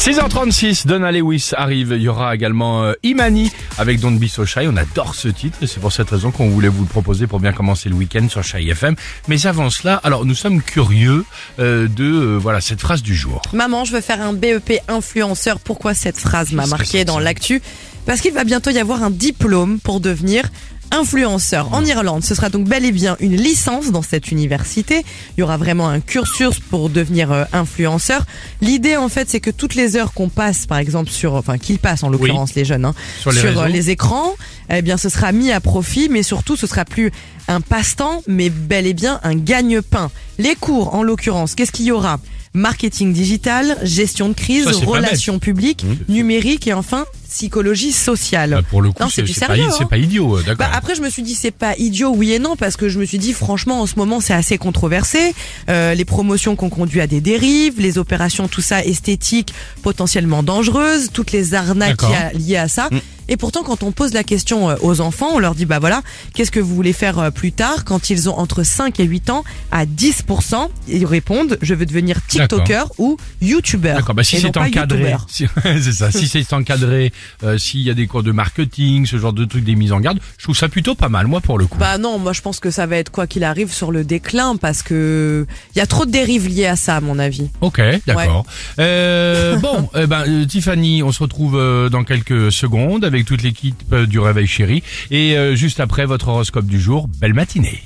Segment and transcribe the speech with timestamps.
[0.00, 1.92] 6h36, Donna Lewis arrive.
[1.94, 4.60] Il y aura également euh, Imani avec Don't Be So Shy.
[4.66, 7.38] On adore ce titre et c'est pour cette raison qu'on voulait vous le proposer pour
[7.38, 8.96] bien commencer le week-end sur Shy FM.
[9.28, 11.26] Mais avant cela, alors nous sommes curieux
[11.58, 13.42] euh, de euh, voilà cette phrase du jour.
[13.52, 15.60] Maman, je veux faire un BEP influenceur.
[15.60, 17.60] Pourquoi cette phrase m'a marqué dans l'actu?
[18.06, 20.48] Parce qu'il va bientôt y avoir un diplôme pour devenir
[20.90, 22.24] influenceur en Irlande.
[22.24, 25.04] Ce sera donc bel et bien une licence dans cette université.
[25.36, 28.24] Il y aura vraiment un cursus pour devenir euh, influenceur.
[28.60, 31.78] L'idée en fait, c'est que toutes les heures qu'on passe, par exemple sur, enfin qu'ils
[31.78, 34.34] passent en l'occurrence les jeunes, hein, Sur les euh, les écrans,
[34.68, 37.10] eh bien ce sera mis à profit, mais surtout ce sera plus
[37.48, 40.10] un passe-temps, mais bel et bien un gagne-pain.
[40.38, 42.18] Les cours, en l'occurrence, qu'est-ce qu'il y aura?
[42.52, 46.12] Marketing digital, gestion de crise, Ça, relations publiques, Mmh.
[46.12, 48.50] numérique et enfin psychologie sociale.
[48.50, 49.86] Bah, pour le coup, c'est pas, hein.
[49.88, 50.66] pas idiot, euh, d'accord.
[50.66, 52.98] Bah après je me suis dit c'est pas idiot oui et non parce que je
[52.98, 55.32] me suis dit franchement en ce moment c'est assez controversé
[55.68, 61.10] Euh, les promotions qu'on conduit à des dérives les opérations tout ça esthétiques potentiellement dangereuses
[61.12, 62.98] toutes les arnaques qui a- liées à ça Mm.
[63.30, 66.02] Et pourtant quand on pose la question euh, aux enfants on leur dit bah voilà
[66.34, 69.30] qu'est-ce que vous voulez faire euh, plus tard quand ils ont entre 5 et 8
[69.30, 74.56] ans à 10% ils répondent je veux devenir tiktoker ou youtubeur D'accord, bah si c'est
[74.56, 76.10] encadré, si- c'est ça.
[76.10, 77.12] Si c'est encadré,
[77.44, 80.00] euh, s'il y a des cours de marketing, ce genre de trucs, des mises en
[80.00, 81.78] garde, je trouve ça plutôt pas mal, moi pour le coup.
[81.78, 84.56] Bah non, moi je pense que ça va être quoi qu'il arrive sur le déclin
[84.56, 87.48] parce que il y a trop de dérives liées à ça à mon avis.
[87.60, 88.44] Ok, d'accord.
[88.78, 94.06] Euh, bon, eh ben, Tiffany, on se retrouve dans quelques secondes avec toute l'équipe euh,
[94.06, 94.82] du Réveil Chéri.
[95.10, 97.82] Et euh, juste après votre horoscope du jour, belle matinée.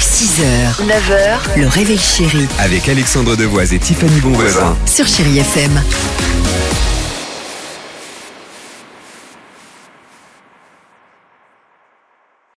[0.00, 4.76] 6h, 9h, le réveil chéri Avec Alexandre Devoise et Tiffany Bonvoisin.
[4.86, 5.70] sur Chérie FM.